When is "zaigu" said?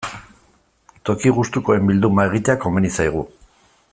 3.01-3.25